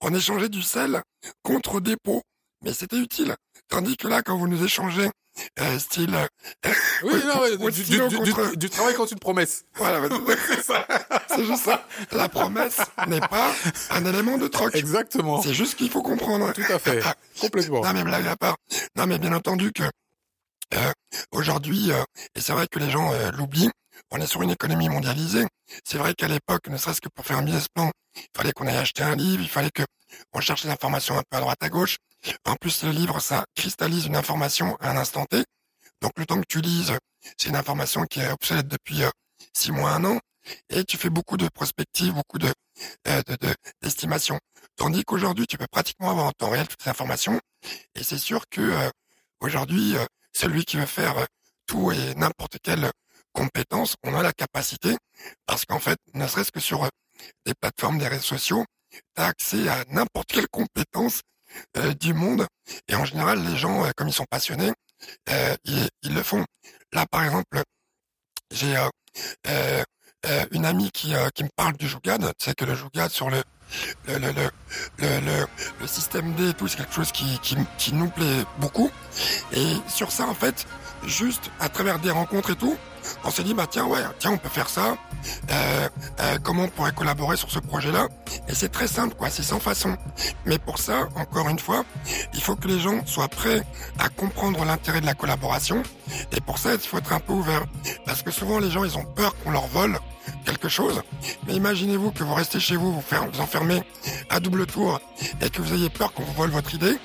[0.00, 1.02] on échangeait du sel
[1.42, 2.22] contre des pots.
[2.62, 3.34] Mais c'était utile.
[3.68, 5.10] Tandis que là quand vous nous échangez
[5.58, 6.16] euh, style
[7.02, 8.50] oui non ouais, du, du, contre...
[8.52, 9.64] du, du, travail contre une promesse.
[9.74, 10.00] Voilà
[11.28, 11.84] c'est juste ça.
[12.12, 13.52] La promesse n'est pas
[13.90, 14.76] un élément de troc.
[14.76, 15.42] Exactement.
[15.42, 16.52] C'est juste qu'il faut comprendre.
[16.52, 17.02] Tout à fait.
[17.40, 17.82] Complètement.
[17.82, 18.56] Non mais blague à part.
[18.96, 19.82] Non mais bien entendu que
[20.74, 20.92] euh,
[21.32, 22.02] Aujourd'hui, euh,
[22.34, 23.70] et c'est vrai que les gens euh, l'oublient,
[24.10, 25.46] on est sur une économie mondialisée.
[25.84, 28.66] C'est vrai qu'à l'époque, ne serait-ce que pour faire un business plan, il fallait qu'on
[28.66, 29.82] aille acheter un livre, il fallait que
[30.32, 31.96] on cherche des informations un peu à droite à gauche.
[32.44, 35.44] En plus, le livre, ça cristallise une information à un instant T.
[36.00, 36.92] Donc le temps que tu lises,
[37.36, 39.10] c'est une information qui est obsolète depuis euh,
[39.52, 40.18] six mois, un an,
[40.68, 42.52] et tu fais beaucoup de prospectives, beaucoup de
[43.80, 44.34] d'estimations.
[44.34, 44.40] De,
[44.76, 47.40] Tandis qu'aujourd'hui, tu peux pratiquement avoir en temps réel toutes ces informations,
[47.94, 48.90] et c'est sûr que
[49.40, 49.96] aujourd'hui,
[50.34, 51.26] celui qui veut faire
[51.66, 52.90] tout et n'importe quelle
[53.32, 54.96] compétence, on a la capacité,
[55.46, 56.88] parce qu'en fait, ne serait-ce que sur euh,
[57.60, 61.20] plateformes des réseaux sociaux, tu as accès à n'importe quelle compétence
[61.76, 62.46] euh, du monde,
[62.88, 64.72] et en général, les gens, euh, comme ils sont passionnés,
[65.64, 66.44] ils, le font.
[66.92, 67.62] Là, par exemple,
[68.50, 68.74] j'ai
[70.52, 73.42] une amie qui, qui me parle du Jougad, sais que le Jougad sur le
[74.08, 74.30] le, le,
[74.98, 75.46] le,
[75.80, 78.90] le, système D c'est quelque chose qui nous plaît beaucoup.
[79.52, 80.66] Et sur ça, en fait,
[81.06, 82.76] juste à travers des rencontres et tout,
[83.24, 84.96] on s'est dit bah tiens ouais tiens on peut faire ça
[85.50, 85.88] euh,
[86.20, 88.08] euh, comment on pourrait collaborer sur ce projet là
[88.48, 89.96] et c'est très simple quoi c'est sans façon
[90.46, 91.84] mais pour ça encore une fois
[92.34, 93.62] il faut que les gens soient prêts
[93.98, 95.82] à comprendre l'intérêt de la collaboration
[96.32, 97.64] et pour ça il faut être un peu ouvert
[98.06, 99.98] parce que souvent les gens ils ont peur qu'on leur vole
[100.44, 101.02] quelque chose.
[101.46, 103.82] Mais imaginez-vous que vous restez chez vous, vous, vous enfermez
[104.30, 105.00] à double tour
[105.40, 106.96] et que vous ayez peur qu'on vous vole votre idée.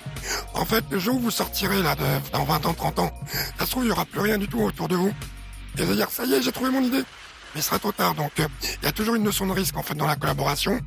[0.54, 1.96] En fait, le jour où vous sortirez là
[2.34, 3.12] dans 20 ans, 30 ans,
[3.58, 5.14] ça se trouve, il n'y aura plus rien du tout autour de vous.
[5.80, 7.04] Et dire, ça y est, j'ai trouvé mon idée
[7.54, 8.14] mais il sera trop tard.
[8.14, 8.48] Donc, euh,
[8.82, 10.80] il y a toujours une notion de risque en fait dans la collaboration,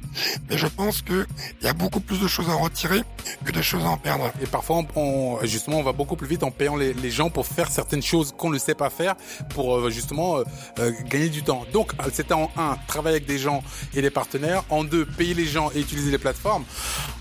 [0.49, 1.27] mais je pense que
[1.61, 3.03] il y a beaucoup plus de choses à retirer
[3.45, 4.31] que de choses à en perdre.
[4.41, 7.71] Et parfois, on, justement, on va beaucoup plus vite en payant les, gens pour faire
[7.71, 9.17] certaines choses qu'on ne sait pas faire,
[9.51, 10.45] pour euh, justement euh,
[10.79, 11.67] euh, gagner du temps.
[11.73, 13.63] Donc, c'était en un, travailler avec des gens
[13.95, 14.65] et des partenaires.
[14.71, 16.65] En deux, payer les gens et utiliser les plateformes.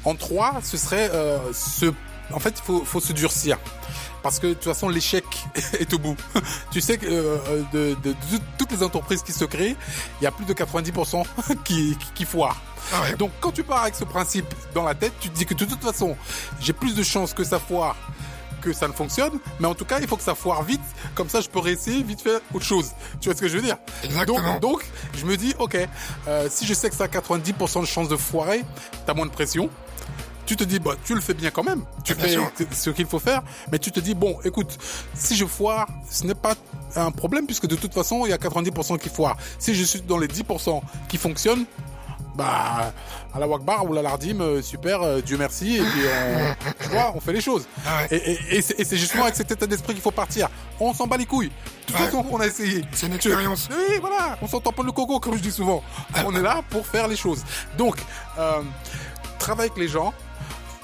[0.06, 1.10] En trois, ce serait
[1.54, 1.92] se
[2.34, 3.58] en fait, il faut, faut se durcir
[4.24, 5.26] parce que de toute façon l'échec
[5.80, 6.18] est au bout.
[6.72, 7.38] tu sais que euh,
[7.74, 8.16] de, de, de,
[8.58, 9.76] toutes les entreprises qui se créent,
[10.20, 11.26] il y a plus de 90%
[11.64, 12.62] qui, qui, foirent.
[12.94, 13.16] Ah ouais.
[13.16, 15.66] Donc quand tu pars avec ce principe dans la tête, tu te dis que de
[15.66, 16.16] toute façon,
[16.60, 17.96] j'ai plus de chances que ça foire
[18.62, 20.82] que ça ne fonctionne, mais en tout cas, il faut que ça foire vite,
[21.16, 22.92] comme ça je peux réessayer vite faire autre chose.
[23.20, 23.78] Tu vois ce que je veux dire?
[24.04, 24.60] Exactement.
[24.60, 24.86] Donc, donc,
[25.18, 25.78] je me dis, ok,
[26.28, 28.64] euh, si je sais que ça a 90% de chances de foirer,
[29.06, 29.70] t'as moins de pression,
[30.46, 31.84] tu te dis, bah, tu le fais bien quand même.
[32.04, 32.38] Tu fais
[32.72, 33.42] ce qu'il faut faire.
[33.72, 34.78] Mais tu te dis, bon, écoute,
[35.14, 36.56] si je foire, ce n'est pas
[36.96, 39.38] un problème puisque de toute façon, il y a 90% qui foirent.
[39.60, 41.66] Si je suis dans les 10% qui fonctionnent,
[42.36, 42.94] bah,
[43.34, 47.12] à la Wakbar ou la Lardim, super, euh, Dieu merci, et puis on, tu vois,
[47.14, 47.66] on fait les choses.
[47.86, 48.04] Ah.
[48.10, 50.50] Et, et, et c'est justement avec cet état d'esprit qu'il faut partir.
[50.80, 51.50] On s'en bat les couilles.
[51.50, 51.54] De
[51.88, 52.06] toute Ouais.
[52.06, 52.84] façon, on a essayé.
[52.94, 53.68] C'est une expérience.
[53.70, 55.84] Oui, voilà, on s'entend pas le coco, comme je dis souvent.
[56.26, 57.44] On est là pour faire les choses.
[57.78, 57.98] Donc,
[58.40, 58.62] euh,
[59.38, 60.14] travaille avec les gens,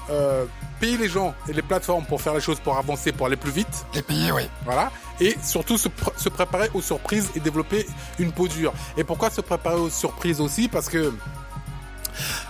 [0.09, 0.45] euh,
[0.79, 3.51] payer les gens et les plateformes pour faire les choses, pour avancer, pour aller plus
[3.51, 3.85] vite.
[3.93, 4.43] Les payer, oui.
[4.65, 4.91] Voilà.
[5.19, 7.85] Et surtout se, pr se, préparer aux surprises et développer
[8.19, 8.73] une peau dure.
[8.97, 10.67] Et pourquoi se préparer aux surprises aussi?
[10.67, 11.11] Parce que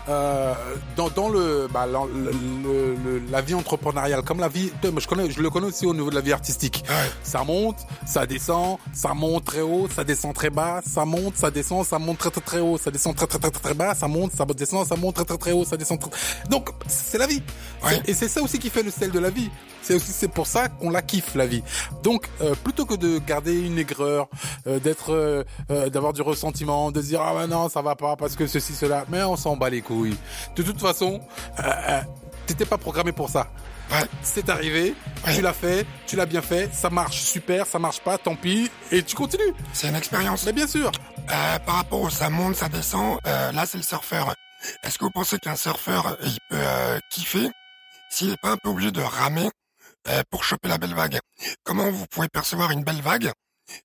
[0.10, 0.54] euh,
[0.96, 5.30] dans, dans le, bah, la, le- le- la vie entrepreneuriale, comme la vie, je connais,
[5.30, 6.84] je le connais aussi au niveau de la vie artistique.
[7.24, 11.52] Ça monte, ça descend, ça monte très haut, ça descend très bas, ça monte, ça
[11.52, 13.96] descend, ça monte très très très haut, ça descend très très très très, très bas,
[13.96, 16.00] ça monte, ça descend, ça monte très très très haut, ça descend.
[16.00, 16.10] Très...
[16.50, 17.42] Donc c'est la vie.
[17.84, 18.02] Ouais.
[18.06, 19.50] Et c'est ça aussi qui fait le sel de la vie.
[19.82, 21.64] C'est aussi c'est pour ça qu'on la kiffe la vie.
[22.04, 24.28] Donc euh, plutôt que de garder une aigreur,
[24.68, 27.96] euh, d'être, euh, euh, d'avoir du ressentiment, de se dire ah bah non ça va
[27.96, 29.97] pas parce que ceci cela, mais on s'en bat les couilles.
[30.06, 31.22] De toute façon,
[31.60, 32.02] euh, euh,
[32.46, 33.48] t'étais pas programmé pour ça.
[33.92, 34.04] Ouais.
[34.22, 34.94] C'est arrivé,
[35.26, 35.36] Ouais.
[35.36, 38.70] tu l'as fait, tu l'as bien fait, ça marche super, ça marche pas, tant pis,
[38.92, 39.54] et tu continues.
[39.72, 40.46] C'est une expérience.
[40.46, 40.92] Mais bien sûr.
[41.30, 44.34] Euh, par rapport au ça monte, ça descend, euh, là c'est le surfeur.
[44.84, 47.50] Est-ce que vous pensez qu'un surfeur, il peut euh, kiffer?
[48.10, 49.50] S'il n'est pas un peu obligé de ramer
[50.32, 51.20] pour choper la belle vague
[51.66, 53.30] Comment vous pouvez percevoir une belle vague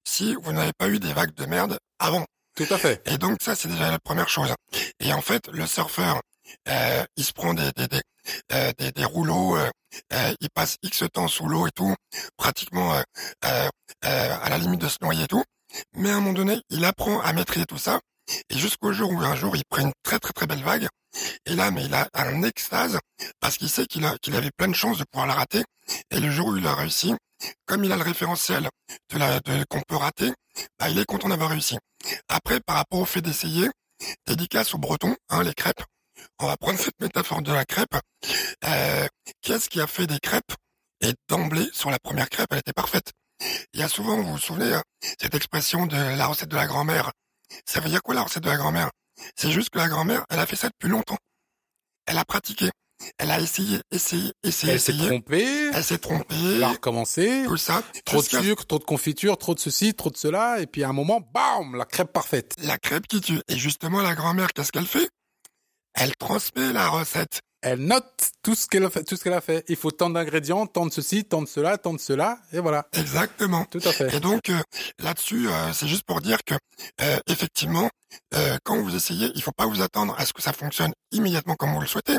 [0.04, 2.24] si vous n'avez pas eu des vagues de merde avant?
[2.56, 3.02] Tout à fait.
[3.06, 4.54] Et donc ça c'est déjà la première chose.
[5.00, 6.20] Et en fait, le surfeur,
[6.68, 8.02] euh, il se prend des des des,
[8.52, 9.70] euh, des, rouleaux, euh,
[10.12, 11.94] euh, il passe X temps sous l'eau et tout,
[12.36, 13.02] pratiquement euh,
[13.44, 13.68] euh,
[14.02, 15.42] à la limite de se noyer et tout.
[15.94, 18.00] Mais à un moment donné, il apprend à maîtriser tout ça.
[18.50, 20.86] Et jusqu'au jour où un jour il prend une très très très belle vague.
[21.46, 22.98] Et là, mais il a un extase
[23.40, 25.64] parce qu'il sait qu'il qu'il avait plein de chances de pouvoir la rater.
[26.10, 27.14] Et le jour où il a réussi,
[27.66, 28.68] comme il a le référentiel
[29.10, 30.32] de la de, qu'on peut rater,
[30.78, 31.78] bah, il est content d'avoir réussi.
[32.28, 33.68] Après, par rapport au fait d'essayer,
[34.26, 35.82] dédicace aux Bretons, hein, les crêpes.
[36.38, 37.96] On va prendre cette métaphore de la crêpe.
[38.64, 39.06] Euh,
[39.40, 40.52] Qu'est-ce qui a fait des crêpes
[41.00, 43.12] Et d'emblée, sur la première crêpe, elle était parfaite?
[43.72, 44.82] Il y a souvent, vous vous souvenez, hein,
[45.20, 47.12] cette expression de la recette de la grand-mère.
[47.66, 48.90] Ça veut dire quoi la recette de la grand-mère?
[49.36, 51.18] C'est juste que la grand-mère, elle a fait ça depuis longtemps.
[52.06, 52.70] Elle a pratiqué.
[53.18, 56.34] Elle a essayé, essayé, essayé, Elle s'est trompée, Elle s'est trompée.
[56.56, 57.44] elle a recommencé.
[57.46, 57.82] Tout ça.
[58.04, 60.88] Trop de sucre, trop de confiture, trop de ceci, trop de cela, et puis à
[60.88, 62.54] un moment, bam, la crêpe parfaite.
[62.62, 63.40] La crêpe qui tue.
[63.48, 65.08] Et justement, la grand-mère, qu'est-ce qu'elle fait?
[65.94, 67.40] Elle transmet la recette.
[67.62, 69.64] Elle note tout ce qu'elle a fait, tout ce qu'elle a fait.
[69.68, 72.88] Il faut tant d'ingrédients, tant de ceci, tant de cela, tant de cela, et voilà.
[72.92, 73.64] Exactement.
[73.66, 74.12] Tout à fait.
[74.14, 74.60] Et donc euh,
[74.98, 76.54] là-dessus, euh, c'est juste pour dire que
[77.00, 77.88] euh, effectivement,
[78.34, 81.54] euh, quand vous essayez, il faut pas vous attendre à ce que ça fonctionne immédiatement
[81.54, 82.18] comme vous le souhaitez.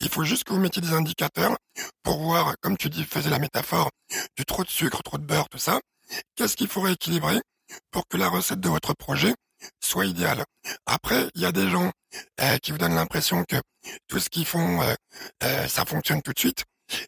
[0.00, 1.56] Il faut juste que vous mettiez des indicateurs
[2.02, 3.90] pour voir, comme tu dis, faisais la métaphore
[4.36, 5.80] du trop de sucre, trop de beurre, tout ça.
[6.34, 7.40] Qu'est-ce qu'il faut rééquilibrer
[7.92, 9.32] pour que la recette de votre projet
[9.80, 10.44] soit idéale.
[10.86, 11.90] Après, il y a des gens
[12.40, 13.56] euh, qui vous donnent l'impression que
[14.08, 14.94] tout ce qu'ils font, euh,
[15.44, 16.64] euh, ça fonctionne tout de suite.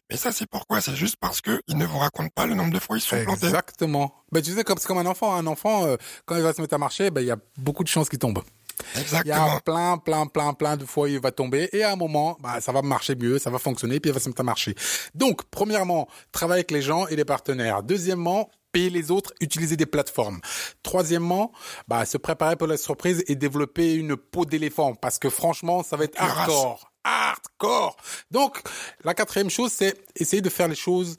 [0.09, 0.81] Mais ça, c'est pourquoi?
[0.81, 3.09] C'est juste parce que ils ne vous racontent pas le nombre de fois ils se
[3.09, 3.47] sont plantés.
[3.47, 4.15] Exactement.
[4.31, 5.35] Ben, tu sais, comme, c'est comme un enfant.
[5.35, 7.83] Un enfant, euh, quand il va se mettre à marcher, ben, il y a beaucoup
[7.83, 8.41] de chances qu'il tombe.
[8.95, 9.57] Il y Exactement.
[9.57, 12.37] a plein, plein, plein, plein de fois où il va tomber et à un moment,
[12.41, 14.73] bah, ça va marcher mieux, ça va fonctionner, puis il va se mettre à marcher.
[15.13, 17.83] Donc, premièrement, travailler avec les gens et les partenaires.
[17.83, 20.41] Deuxièmement, payer les autres, utiliser des plateformes.
[20.81, 21.53] Troisièmement,
[21.87, 25.95] bah, se préparer pour la surprise et développer une peau d'éléphant parce que franchement, ça
[25.95, 26.91] va être hardcore.
[27.05, 27.95] Hardcore.
[28.31, 28.61] Donc,
[29.03, 31.17] la quatrième chose, c'est essayer de faire les choses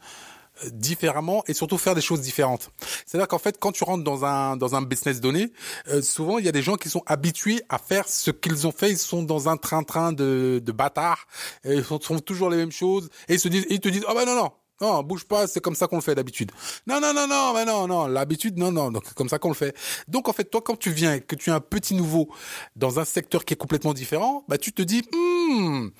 [0.64, 2.70] euh, différemment et surtout faire des choses différentes.
[3.06, 5.52] C'est-à-dire qu'en fait, quand tu rentres dans un dans un business donné,
[5.88, 8.72] euh, souvent il y a des gens qui sont habitués à faire ce qu'ils ont
[8.72, 8.90] fait.
[8.90, 11.26] Ils sont dans un train-train de de bâtards.
[11.64, 14.14] Et ils font, toujours les mêmes choses et ils se disent, ils te disent, ah
[14.14, 14.52] ben non non.
[14.80, 16.50] Non, bouge pas, c'est comme ça qu'on le fait d'habitude.
[16.86, 19.54] Non, non, non, non, mais non, non, l'habitude, non, non, donc comme ça qu'on le
[19.54, 19.76] fait.
[20.08, 22.28] Donc en fait, toi, quand tu viens que tu es un petit nouveau
[22.74, 25.90] dans un secteur qui est complètement différent, bah tu te dis, hmm,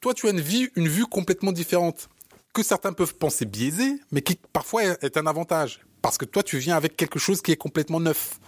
[0.00, 2.08] toi, tu as une vie, une vue complètement différente
[2.52, 5.85] que certains peuvent penser biaisée, mais qui parfois est un avantage.
[6.06, 8.38] Parce que toi, tu viens avec quelque chose qui est complètement neuf.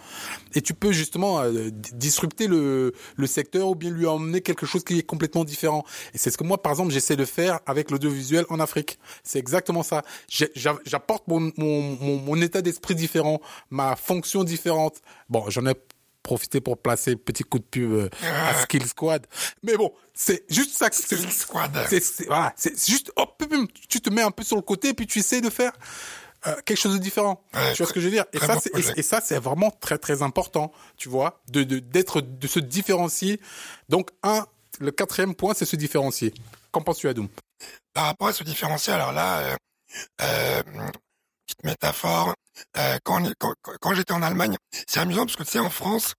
[0.55, 4.65] Et tu peux justement euh, di- disrupter le, le secteur ou bien lui emmener quelque
[4.65, 5.83] chose qui est complètement différent.
[6.13, 8.97] Et c'est ce que moi, par exemple, j'essaie de faire avec l'audiovisuel en Afrique.
[9.23, 10.03] C'est exactement ça.
[10.85, 15.01] J'apporte mon, mon, mon, mon état d'esprit différent, ma fonction différente.
[15.29, 15.73] Bon, j'en ai
[16.23, 19.25] profité pour placer petit coup de pub euh, à Skill Squad.
[19.63, 20.89] Mais bon, c'est juste ça.
[20.89, 21.71] que- c'est- Skill Squad.
[21.89, 22.53] c'est voilà,
[22.87, 23.43] juste hop,
[23.89, 25.71] tu te mets un peu sur le côté puis tu essaies de faire
[26.47, 27.43] euh, quelque chose de différent.
[27.53, 28.25] Ouais, tu vois ce que je veux dire?
[28.33, 28.93] Et ça, bon c'est projet.
[28.95, 32.59] et, et ça, c'est vraiment très très important, tu vois, de de d'être de se
[32.59, 33.39] différencier.
[33.89, 34.45] Donc un,
[34.79, 36.33] le quatrième point, c'est se différencier.
[36.71, 37.27] Qu'en penses-tu, Adoum?
[37.93, 39.55] Par rapport à ce différentiel, alors là, euh,
[40.21, 40.61] euh,
[41.45, 42.33] petite métaphore,
[42.77, 44.55] euh, quand, quand- quand j'étais en Allemagne,
[44.87, 46.13] c'est amusant parce que tu sais, en France,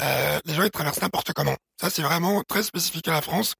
[0.00, 1.56] euh, les gens ils traversent n'importe comment.
[1.80, 3.54] Ça, c'est vraiment très spécifique à la France.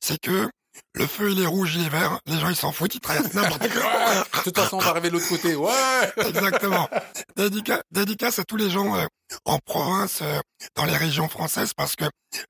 [0.00, 0.48] C'est que
[0.94, 3.34] le feu il est rouge, il est vert, les gens ils s'en foutent, ils traversent
[3.34, 3.88] n'importe comment.
[3.90, 5.54] De toute façon, on va arriver de l'autre côté.
[5.54, 6.12] Ouais.
[6.26, 6.88] Exactement.
[7.36, 9.06] Dédica- dédicace à tous les gens euh,
[9.44, 10.40] en province, euh,
[10.74, 12.04] dans les régions françaises, parce que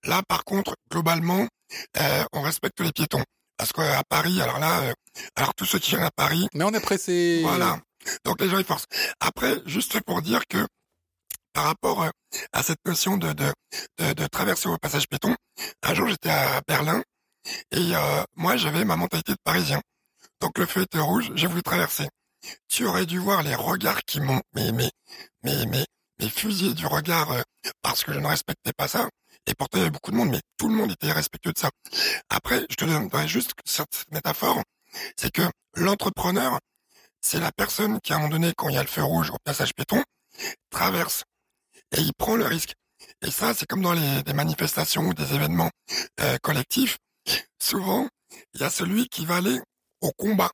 [0.05, 1.47] là, par contre, globalement,
[2.01, 3.23] euh, on respecte les piétons.
[3.59, 4.93] Parce qu'à Paris, alors là, euh,
[5.35, 7.41] alors tous ceux qui viennent à Paris, Mais on est pressé.
[7.43, 7.79] voilà.
[8.25, 8.85] Donc les gens ils forcent.
[9.19, 10.65] Après, juste pour dire que
[11.55, 12.11] par rapport euh,
[12.53, 13.51] à cette notion de, de,
[13.99, 15.35] de, de traverser au passage péton.
[15.83, 17.03] Un jour, j'étais à Berlin
[17.71, 19.81] et euh, moi, j'avais ma mentalité de Parisien.
[20.41, 22.09] Donc le feu était rouge, j'ai voulu traverser.
[22.69, 24.91] Tu aurais dû voir les regards qui m'ont, mais, mais,
[25.43, 25.87] mais, mais,
[26.19, 27.43] mais fusillé du regard euh,
[27.83, 29.09] parce que je ne respectais pas ça.
[29.47, 31.59] Et pourtant, il y avait beaucoup de monde, mais tout le monde était respectueux de
[31.59, 31.71] ça.
[32.29, 34.63] Après, je te donnerai juste cette métaphore,
[35.17, 35.43] c'est que
[35.75, 36.59] l'entrepreneur,
[37.21, 39.31] c'est la personne qui, à un moment donné, quand il y a le feu rouge
[39.31, 40.03] au passage péton,
[40.71, 41.25] traverse
[41.93, 42.75] et il prend le risque.
[43.23, 45.71] Et ça, c'est comme dans les, des manifestations ou des événements
[46.21, 46.99] euh, collectifs.
[47.61, 48.09] Souvent,
[48.55, 49.61] il y a celui qui va aller
[50.01, 50.51] au combat.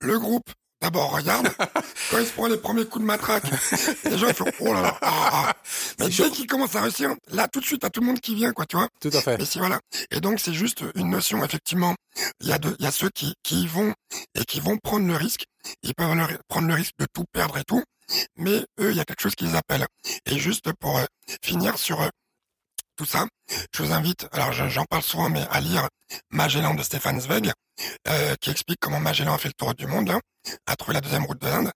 [0.00, 0.48] Le groupe,
[0.80, 1.48] d'abord, regarde,
[2.10, 3.44] quand il se prend les premiers coups de matraque,
[4.04, 5.56] les gens font, oh là là, ah, ah.
[5.98, 8.34] Mais dès qu'il commence à réussir, là, tout de suite, t'as tout le monde qui
[8.34, 8.88] vient, quoi, tu vois.
[9.00, 9.40] Tout à fait.
[9.40, 9.80] Et si voilà.
[10.10, 11.94] Et donc c'est juste une notion, effectivement.
[12.40, 13.94] Il y a de, il y a ceux qui, qui y vont
[14.34, 15.44] et qui vont prendre le risque.
[15.82, 17.82] Ils peuvent le- prendre le risque de tout perdre et tout.
[18.36, 19.86] Mais eux, il y a quelque chose qu'ils appellent.
[20.26, 21.04] Et juste pour euh,
[21.42, 22.08] finir sur euh,
[23.04, 23.26] ça,
[23.74, 25.88] je vous invite, alors je- j'en parle souvent, mais à lire
[26.30, 27.50] Magellan de Stéphane Zweig,
[28.08, 30.20] euh, qui explique comment Magellan a fait le tour du monde, hein,
[30.66, 31.70] a trouvé la deuxième route de l'Inde.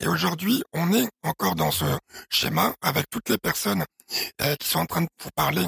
[0.00, 1.84] Et aujourd'hui, on est encore dans ce
[2.30, 3.84] schéma avec toutes les personnes
[4.42, 5.66] euh, qui sont en train de vous parler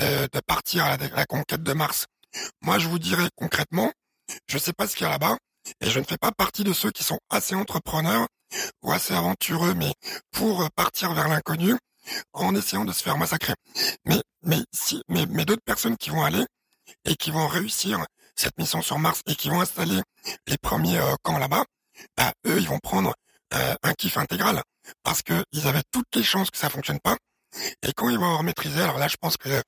[0.00, 2.06] euh, de partir à la, la conquête de Mars.
[2.62, 3.90] Moi, je vous dirais concrètement,
[4.46, 5.36] je sais pas ce qu'il y a là-bas,
[5.80, 8.26] et je ne fais pas partie de ceux qui sont assez entrepreneurs
[8.82, 9.92] ou assez aventureux, mais
[10.30, 11.74] pour euh, partir vers l'inconnu
[12.32, 13.54] en essayant de se faire massacrer.
[14.04, 16.44] Mais, mais si, mais, mais d'autres personnes qui vont aller
[17.04, 20.00] et qui vont réussir cette mission sur Mars et qui vont installer
[20.46, 21.64] les premiers euh, camps là-bas,
[22.16, 23.14] bah, eux, ils vont prendre
[23.54, 24.62] euh, un kiff intégral
[25.02, 27.16] parce que ils avaient toutes les chances que ça fonctionne pas.
[27.82, 29.62] Et quand ils vont avoir maîtrisé, alors là, je pense que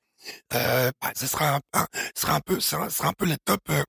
[0.53, 3.83] euh, bah, ce sera un, sera un peu, sera, un peu les top euh,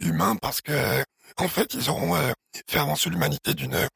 [0.00, 1.04] humains parce que
[1.36, 2.14] en fait, ils auront
[2.68, 3.88] fait avancer l'humanité d'une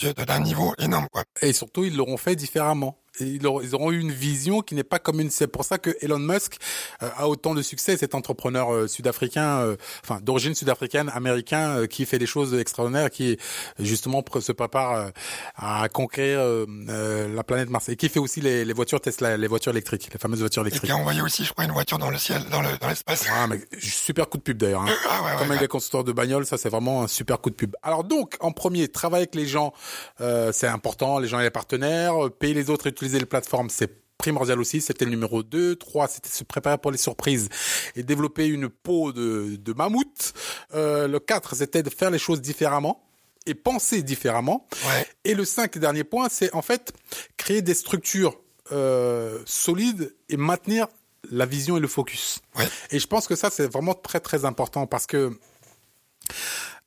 [0.00, 1.24] d'un niveau énorme, quoi.
[1.40, 2.98] Et surtout, ils l'auront fait différemment.
[3.20, 5.30] Et ils, auront, ils auront eu une vision qui n'est pas comme une.
[5.30, 6.56] C'est pour ça que Elon Musk
[7.02, 11.86] euh, a autant de succès, cet entrepreneur euh, sud-africain, euh, enfin d'origine sud-africaine, américain, euh,
[11.86, 13.38] qui fait des choses extraordinaires, qui
[13.78, 15.10] justement se prépare
[15.56, 19.36] à conquérir euh, euh, la planète Mars et qui fait aussi les, les voitures Tesla,
[19.36, 20.90] les voitures électriques, les fameuses voitures Et électriques.
[20.90, 23.24] qui a envoyé aussi, je crois, une voiture dans le ciel, dans le dans l'espace.
[23.30, 24.82] Ah, mais super coup de pub d'ailleurs.
[24.82, 24.88] Hein.
[25.08, 25.50] Ah ouais, ouais, Comme ouais.
[25.52, 27.76] avec les constructeurs de bagnoles, ça c'est vraiment un super coup de pub.
[27.82, 29.72] Alors donc, en premier, travailler avec les gens,
[30.20, 32.14] euh, c'est important, les gens et les partenaires.
[32.38, 34.80] Payer les autres et utiliser les plateformes, c'est primordial aussi.
[34.80, 35.76] C'était le numéro 2.
[35.76, 37.48] 3, c'était se préparer pour les surprises
[37.96, 40.32] et développer une peau de, de mammouth.
[40.74, 43.04] Euh, le 4, c'était de faire les choses différemment
[43.46, 44.66] et penser différemment.
[44.86, 45.06] Ouais.
[45.24, 46.92] Et le 5 dernier point, c'est en fait
[47.36, 48.40] créer des structures
[48.72, 50.86] euh, solides et maintenir
[51.30, 52.38] la vision et le focus.
[52.56, 52.66] Ouais.
[52.90, 55.36] Et je pense que ça, c'est vraiment très très important parce que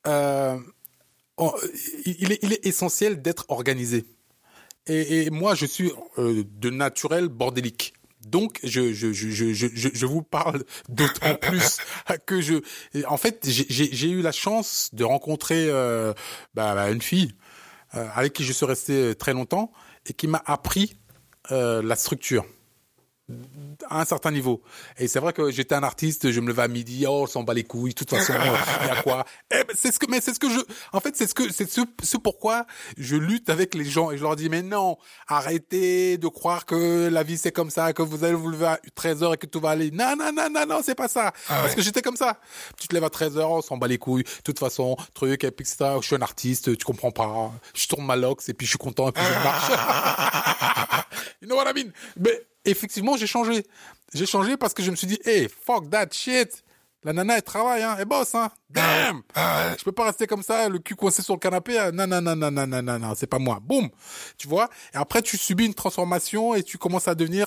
[0.08, 0.58] euh,
[1.38, 1.54] on-
[2.06, 4.06] il, est, il est essentiel d'être organisé.
[4.88, 7.94] Et, et moi, je suis euh, de naturel bordélique.
[8.28, 11.78] Donc, je, je, je, je, je, je- vous parle d'autant plus
[12.26, 12.56] que je...
[13.08, 16.14] En fait, j'ai- j'ai j'ai eu la chance de rencontrer euh,
[16.54, 17.32] bah, bah, une fille
[17.96, 19.72] euh, avec qui je suis resté très longtemps
[20.06, 20.98] et qui m'a appris
[21.52, 22.46] euh, la structure
[23.90, 24.62] à un certain niveau.
[24.98, 27.44] Et c'est vrai que j'étais un artiste, je me levais à midi, oh, on s'en
[27.44, 28.34] bat les couilles, de toute façon,
[28.82, 30.60] il y a quoi Eh ben, c'est ce que, mais c'est ce que je,
[30.94, 32.66] en fait, c'est ce que, c'est ce, ce pourquoi
[32.98, 37.10] je lutte avec les gens et je leur dis, mais non, arrêtez de croire que
[37.10, 39.46] la vie c'est comme ça, que vous allez vous lever à 13 heures et que
[39.46, 39.92] tout va aller.
[39.92, 41.28] Non, non, non, non, non, c'est pas ça.
[41.28, 41.76] Ah Parce ouais.
[41.76, 42.40] que j'étais comme ça.
[42.80, 45.44] Tu te lèves à 13 heures, on s'en bat les couilles, de toute façon, truc,
[45.44, 47.52] et puis ça, je suis un artiste, tu comprends pas.
[47.74, 49.72] Je tourne ma lox et puis je suis content et puis je marche.
[51.42, 51.92] you know what I mean?
[52.18, 53.66] Mais effectivement, j'ai changé.
[54.14, 56.64] J'ai changé parce que je me suis dit, hey, fuck that shit.
[57.04, 58.50] La nana, elle travaille, hein, elle bosse, hein.
[58.70, 59.22] Damn!
[59.36, 61.78] Je peux pas rester comme ça, le cul coincé sur le canapé.
[61.78, 61.92] hein.
[61.92, 63.60] Non, non, non, non, non, non, non, non, c'est pas moi.
[63.62, 63.90] Boum!
[64.38, 64.70] Tu vois?
[64.94, 67.46] Et après, tu subis une transformation et tu commences à devenir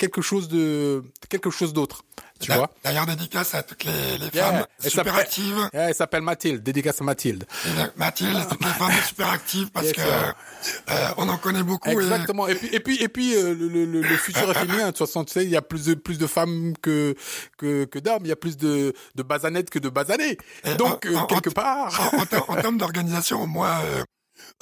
[0.00, 2.02] quelque chose de, quelque chose d'autre.
[2.40, 2.70] Tu vois?
[2.82, 4.46] D'ailleurs, dédicace à toutes les, les Yeah.
[4.46, 5.68] femmes Elle super actives.
[5.74, 7.44] Elle s'appelle Mathilde, dédicace à Mathilde.
[7.66, 11.90] Et Mathilde, toutes les femmes super actives parce Yes, que euh, on en connaît beaucoup.
[11.90, 12.48] Exactement.
[12.48, 14.86] Et puis, et puis, et puis, euh, le, le, le- le futur est féminin.
[14.86, 17.14] De toute façon, tu sais, il y a plus de plus de femmes que
[17.58, 18.22] que, que d'hommes.
[18.24, 20.38] Il y a plus de de basanettes que de basanés.
[20.78, 22.00] Donc, en- euh, en- quelque en- part.
[22.48, 24.02] en termes d'organisation, moi, euh,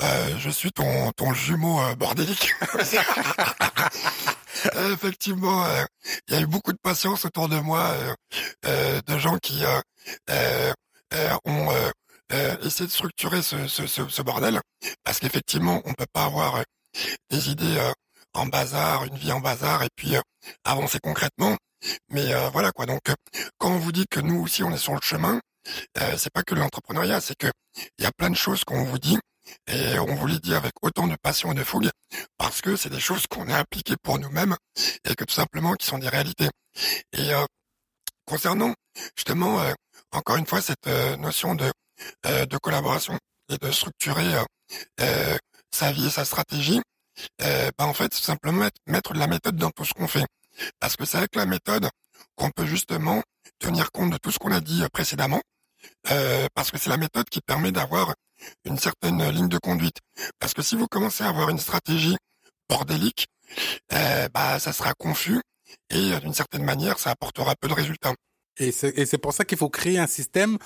[0.02, 2.54] euh, je suis ton, ton jumeau euh, bordélique.
[4.74, 5.84] Euh, Effectivement, euh,
[6.26, 7.94] il y a eu beaucoup de patience autour de moi,
[8.66, 9.62] euh, de gens qui
[11.44, 11.72] ont
[12.64, 14.60] essayé de structurer ce, ce, ce, ce bordel,
[15.04, 16.64] parce qu'effectivement, on peut pas avoir
[17.30, 17.78] des idées
[18.34, 20.16] en bazar, une vie en bazar, et puis
[20.64, 21.56] avancer concrètement.
[22.10, 22.86] Mais euh, voilà quoi.
[22.86, 23.00] Donc,
[23.58, 25.40] quand on vous dit que nous aussi on est sur le chemin,
[25.98, 27.48] euh, c'est pas que l'entrepreneuriat, c'est que
[27.98, 29.18] il y a plein de choses qu'on vous dit
[29.66, 31.90] Et on vous le dit avec autant de passion et de fougue,
[32.36, 34.56] parce que c'est des choses qu'on a appliquées pour nous-mêmes,
[35.04, 36.48] et que tout simplement qui sont des réalités.
[37.12, 37.44] Et euh,
[38.24, 38.74] concernant
[39.16, 39.72] justement, euh,
[40.12, 41.70] encore une fois, cette euh, notion de,
[42.24, 43.18] de collaboration
[43.50, 44.34] et de structurer
[45.70, 46.80] sa vie et sa stratégie,
[47.38, 50.24] bah en fait, tout simplement mettre, mettre de la méthode dans tout ce qu'on fait.
[50.80, 51.88] Parce que c'est avec la méthode
[52.36, 53.22] qu'on peut justement
[53.58, 55.40] tenir compte de tout ce qu'on a dit précédemment,
[56.10, 58.14] euh, parce que c'est la méthode qui permet d'avoir
[58.64, 59.98] une certaine ligne de conduite.
[60.38, 62.16] Parce que si vous commencez à avoir une stratégie
[62.68, 63.26] bordélique,
[63.92, 65.40] euh, bah ça sera confus
[65.90, 68.14] et d'une certaine manière ça apportera peu de résultats.
[68.58, 70.58] Et c'est pour ça qu'il faut créer un système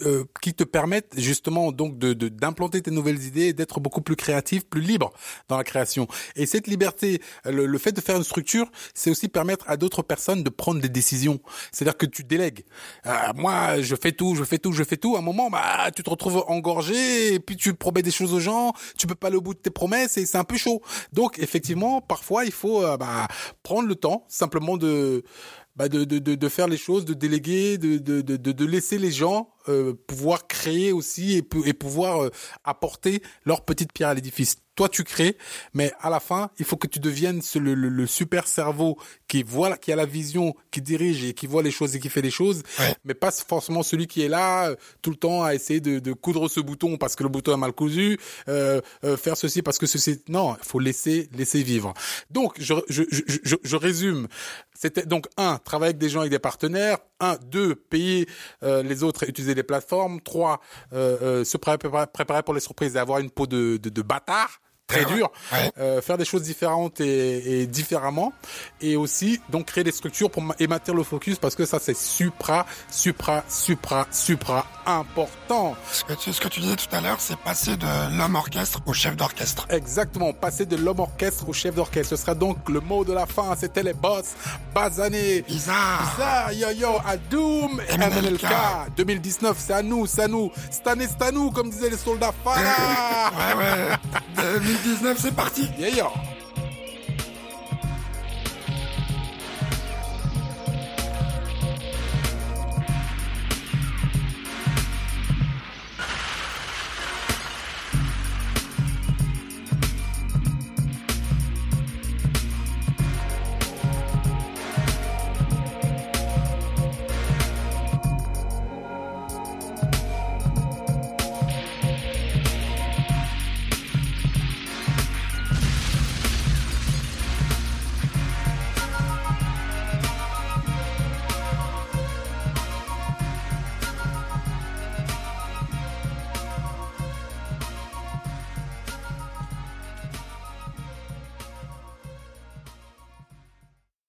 [0.00, 4.64] euh, qui te permettent justement donc de d'implanter tes nouvelles idées d'être beaucoup plus créatif,
[4.64, 5.12] plus libre
[5.48, 6.08] dans la création.
[6.34, 10.42] Et cette liberté, le, fait de faire une structure, c'est aussi permettre à d'autres personnes
[10.42, 11.40] de prendre des décisions.
[11.72, 12.64] C'est-à-dire que tu délègues.
[13.06, 15.16] Euh, moi, je fais tout, je fais tout, je fais tout.
[15.16, 18.40] À un moment, bah, tu te retrouves engorgé et puis tu promets des choses aux
[18.40, 20.80] gens, tu peux pas aller au bout de tes promesses et c'est un peu chaud.
[21.12, 23.28] Donc effectivement, parfois, il faut euh, bah,
[23.62, 25.22] prendre le temps simplement de
[25.74, 29.10] bah de, de, de, faire les choses, de déléguer, de, de, de, de laisser les
[29.10, 32.30] gens euh, pouvoir créer aussi et, et pouvoir euh,
[32.64, 34.56] apporter leur petite pierre à l'édifice.
[34.74, 35.36] Toi, tu crées,
[35.74, 38.96] mais à la fin, il faut que tu deviennes le, le, le, super cerveau
[39.28, 42.08] qui voit, qui a la vision, qui dirige et qui voit les choses et qui
[42.08, 42.62] fait les choses,
[43.04, 46.12] mais pas forcément celui qui est là euh, tout le temps à essayer de, de
[46.14, 48.80] coudre ce bouton parce que le bouton est mal cousu, euh,
[49.18, 50.22] faire ceci parce que ceci.
[50.28, 51.92] Non, il faut laisser laisser vivre.
[52.30, 54.26] Donc, je, je, je, je résume.
[54.72, 56.96] C'était donc un, travailler avec des gens, avec des partenaires.
[57.20, 58.26] Un, deux, payer
[58.62, 60.20] les autres, et utiliser des plateformes.
[60.20, 60.60] Trois,
[60.92, 64.61] euh, euh, se préparer, pour les surprises et avoir une peau de, de, de bâtard
[64.92, 65.30] très dur,
[65.78, 68.32] euh, faire des choses différentes et, et, différemment,
[68.80, 72.66] et aussi donc créer des structures pour émettre le focus parce que ça c'est supra,
[72.90, 75.76] supra, supra, supra important.
[75.92, 78.80] Ce que tu, ce que tu disais tout à l'heure, c'est passer de l'homme orchestre
[78.86, 79.66] au chef d'orchestre.
[79.70, 82.10] Exactement, passer de l'homme orchestre au chef d'orchestre.
[82.10, 83.54] Ce sera donc le mot de la fin.
[83.58, 84.34] C'était les boss,
[84.74, 88.46] Bazané, Bizarre, Bizarre, Yo Yo, Adoom et MNLK.
[88.96, 90.50] 2019, c'est à nous, c'est à nous.
[90.70, 92.32] Cette année, c'est à nous, comme disaient les soldats.
[92.46, 92.52] ouais,
[93.58, 93.98] ouais.
[94.82, 95.68] 2019, c'est parti.
[95.78, 96.31] Yeah, yeah.